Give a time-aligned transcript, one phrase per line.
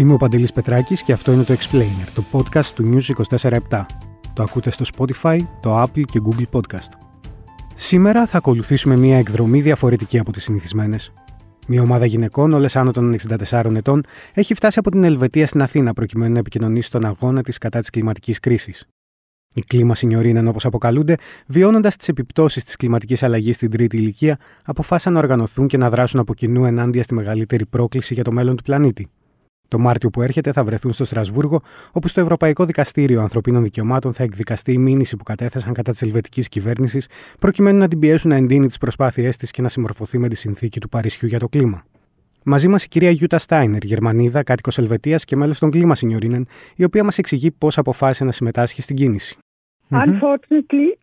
[0.00, 3.86] Είμαι ο Παντελής Πετράκης και αυτό είναι το Explainer, το podcast του News 24-7.
[4.32, 6.92] Το ακούτε στο Spotify, το Apple και Google Podcast.
[7.74, 11.12] Σήμερα θα ακολουθήσουμε μια εκδρομή διαφορετική από τις συνηθισμένες.
[11.66, 13.16] Μια ομάδα γυναικών, όλες άνω των
[13.50, 14.02] 64 ετών,
[14.34, 17.90] έχει φτάσει από την Ελβετία στην Αθήνα προκειμένου να επικοινωνήσει τον αγώνα της κατά της
[17.90, 18.86] κλιματικής κρίσης.
[19.54, 25.12] Οι κλίμα σινιορίνεν, όπως αποκαλούνται, βιώνοντας τις επιπτώσεις της κλιματικής αλλαγής στην τρίτη ηλικία, αποφάσισαν
[25.12, 28.62] να οργανωθούν και να δράσουν από κοινού ενάντια στη μεγαλύτερη πρόκληση για το μέλλον του
[28.62, 29.08] πλανήτη.
[29.70, 34.22] Το Μάρτιο που έρχεται θα βρεθούν στο Στρασβούργο, όπου στο Ευρωπαϊκό Δικαστήριο Ανθρωπίνων Δικαιωμάτων θα
[34.22, 38.66] εκδικαστεί η μήνυση που κατέθεσαν κατά της ελβετικής κυβέρνησης, προκειμένου να την πιέσουν να εντείνει
[38.66, 41.84] τις προσπάθειές της και να συμμορφωθεί με τη συνθήκη του Παρισιού για το κλίμα.
[42.42, 46.84] Μαζί μας η κυρία Γιούτα Στάινερ, Γερμανίδα, κάτοικος Ελβετίας και μέλος των Κλίμα Σινιορίνεν, η
[46.84, 49.38] οποία μας εξηγεί πώς αποφάσισε να συμμετάσχει στην κίνηση.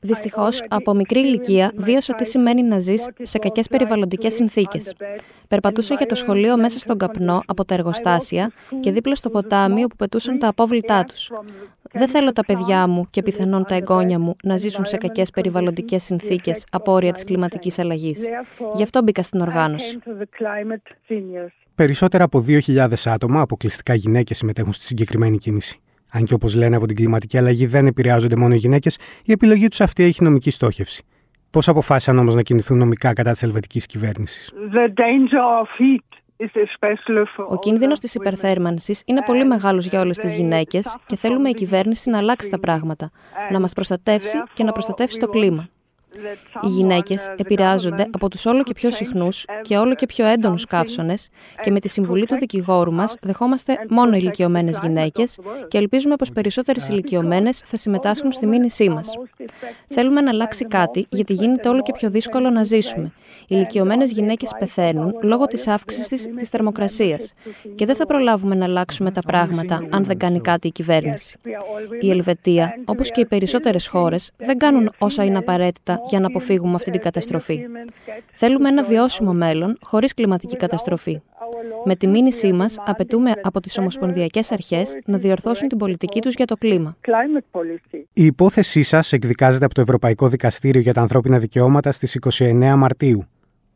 [0.00, 4.94] Δυστυχώς, από μικρή ηλικία βίωσα τι σημαίνει να ζεις σε κακές περιβαλλοντικές συνθήκες.
[5.48, 9.96] Περπατούσα για το σχολείο μέσα στον καπνό από τα εργοστάσια και δίπλα στο ποτάμι όπου
[9.96, 11.32] πετούσαν τα απόβλητά τους.
[11.92, 16.02] Δεν θέλω τα παιδιά μου και πιθανόν τα εγγόνια μου να ζήσουν σε κακές περιβαλλοντικές
[16.02, 18.24] συνθήκες από όρια της κλιματικής αλλαγής.
[18.74, 19.98] Γι' αυτό μπήκα στην οργάνωση.
[21.74, 25.78] Περισσότερα από 2.000 άτομα, αποκλειστικά γυναίκες, συμμετέχουν στη συγκεκριμένη κίνηση.
[26.16, 29.68] Αν και όπως λένε από την κλιματική αλλαγή δεν επηρεάζονται μόνο οι γυναίκες, η επιλογή
[29.68, 31.04] τους αυτή έχει νομική στόχευση.
[31.50, 34.52] Πώς αποφάσισαν όμως να κινηθούν νομικά κατά της ελβετικής κυβέρνησης;
[37.48, 42.10] Ο κίνδυνος της υπερθέρμανσης είναι πολύ μεγάλος για όλες τις γυναίκες και θέλουμε η κυβέρνηση
[42.10, 43.10] να αλλάξει τα πράγματα,
[43.50, 45.68] να μας προστατεύσει και να προστατεύσει το κλίμα.
[46.62, 51.28] Οι γυναίκες επηρεάζονται από τους όλο και πιο συχνούς και όλο και πιο έντονους καύσονες
[51.62, 56.88] και με τη συμβουλή του δικηγόρου μας δεχόμαστε μόνο ηλικιωμένες γυναίκες και ελπίζουμε πως περισσότερες
[56.88, 59.14] ηλικιωμένες θα συμμετάσχουν στη μήνυσή μας.
[59.88, 63.12] Θέλουμε να αλλάξει κάτι γιατί γίνεται όλο και πιο δύσκολο να ζήσουμε.
[63.40, 67.32] Οι ηλικιωμένες γυναίκες πεθαίνουν λόγω της αύξησης της θερμοκρασίας
[67.74, 71.38] και δεν θα προλάβουμε να αλλάξουμε τα πράγματα αν δεν κάνει κάτι η κυβέρνηση.
[72.00, 76.74] Η Ελβετία, όπως και οι περισσότερες χώρες, δεν κάνουν όσα είναι απαραίτητα για να αποφύγουμε
[76.74, 77.66] αυτή την καταστροφή.
[78.32, 81.22] Θέλουμε ένα βιώσιμο μέλλον χωρίς κλιματική καταστροφή.
[81.84, 86.46] Με τη μήνυσή μας, απαιτούμε από τις Ομοσπονδιακές Αρχές να διορθώσουν την πολιτική τους για
[86.46, 86.96] το κλίμα.
[88.12, 93.26] Η υπόθεσή σας εκδικάζεται από το Ευρωπαϊκό Δικαστήριο για τα Ανθρώπινα Δικαιώματα στις 29 Μαρτίου.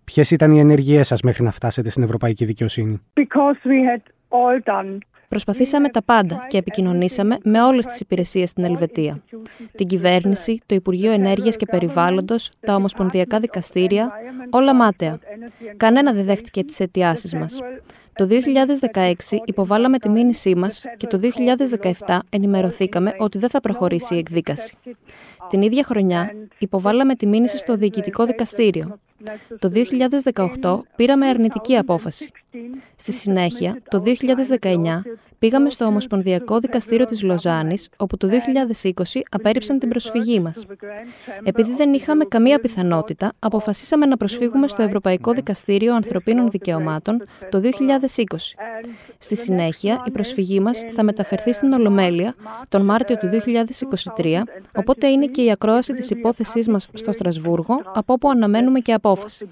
[0.05, 3.01] Ποιες ήταν οι ενέργειές σας μέχρι να φτάσετε στην Ευρωπαϊκή Δικαιοσύνη;
[5.29, 9.23] Προσπαθήσαμε τα πάντα και επικοινωνήσαμε με όλες τις υπηρεσίες στην Ελβετία.
[9.77, 14.11] Την κυβέρνηση, το Υπουργείο Ενέργειας και Περιβάλλοντος, τα Ομοσπονδιακά Δικαστήρια,
[14.51, 15.19] όλα μάταια.
[15.77, 17.59] Κανένα δεν δέχτηκε τις αιτιάσεις μας.
[18.13, 21.19] Το 2016 υποβάλαμε τη μήνυσή μας και το
[22.07, 24.77] 2017 ενημερωθήκαμε ότι δεν θα προχωρήσει η εκδίκαση.
[25.49, 28.99] Την ίδια χρονιά υποβάλαμε τη μήνυση στο Διοικητικό Δικαστήριο.
[29.59, 29.71] Το
[30.61, 32.31] 2018 πήραμε αρνητική απόφαση.
[32.97, 34.03] Στη συνέχεια, το
[34.61, 35.03] 2019
[35.39, 40.67] πήγαμε στο Ομοσπονδιακό Δικαστήριο της Λοζάνης, όπου το 2020 απέρριψαν την προσφυγή μας.
[41.43, 48.55] Επειδή δεν είχαμε καμία πιθανότητα, αποφασίσαμε να προσφύγουμε στο Ευρωπαϊκό Δικαστήριο Ανθρωπίνων Δικαιωμάτων το 2020.
[49.19, 52.35] Στη συνέχεια, η προσφυγή μας θα μεταφερθεί στην Ολομέλεια
[52.69, 53.29] τον Μάρτιο του
[54.17, 54.43] 2023,
[54.75, 59.51] οπότε είναι και η ακρόαση της υπόθεσής μας στο Στρασβούργο, από όπου αναμένουμε και απόφαση.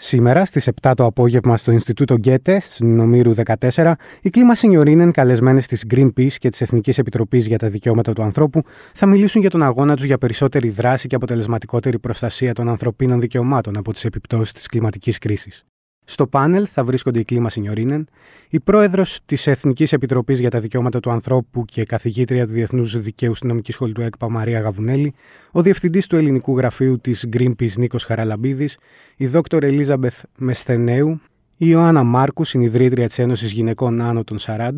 [0.00, 3.32] Σήμερα στις 7 το απόγευμα στο Ινστιτούτο Γκέτε, στην Νομήρου
[3.70, 8.22] 14, οι κλίμα σινιορίνεν καλεσμένες της Greenpeace και της Εθνικής Επιτροπής για τα Δικαιώματα του
[8.22, 8.62] Ανθρώπου
[8.94, 13.76] θα μιλήσουν για τον αγώνα τους για περισσότερη δράση και αποτελεσματικότερη προστασία των ανθρωπίνων δικαιωμάτων
[13.76, 15.64] από τις επιπτώσεις της κλιματικής κρίσης.
[16.10, 18.08] Στο πάνελ θα βρίσκονται η Κλίμα Σινιορίνεν,
[18.48, 23.34] η πρόεδρος της Εθνικής Επιτροπής για τα Δικαιώματα του Ανθρώπου και καθηγήτρια του Διεθνούς Δικαίου
[23.34, 25.14] στην Νομική Σχολή του ΕΚΠΑ Μαρία Γαβουνέλη,
[25.50, 28.78] ο διευθυντής του ελληνικού γραφείου της Greenpeace Νίκος Χαραλαμπίδης,
[29.16, 31.20] η δόκτωρ Ελίζαμπεθ Μεσθενέου,
[31.56, 34.70] η Ιωάννα Μάρκους, συνειδρήτρια της Ένωσης Γυναικών Άνω των 40,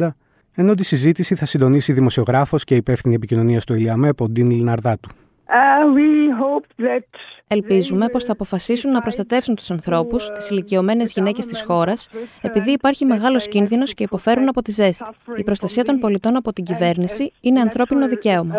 [0.55, 5.09] ενώ τη συζήτηση θα συντονίσει δημοσιογράφος και υπεύθυνη επικοινωνία στο Ιλιαμέ, Ποντίν Λιναρδάτου.
[7.48, 12.09] Ελπίζουμε πως θα αποφασίσουν να προστατεύσουν τους ανθρώπους, τις ηλικιωμένες γυναίκες της χώρας,
[12.41, 15.04] επειδή υπάρχει μεγάλος κίνδυνος και υποφέρουν από τη ζέστη.
[15.36, 18.54] Η προστασία των πολιτών από την κυβέρνηση είναι ανθρώπινο δικαίωμα.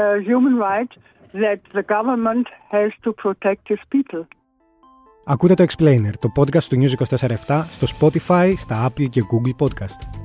[5.25, 10.20] Ακούτε το Explainer, το podcast του News 24 στο Spotify, στα Apple και Google Podcast.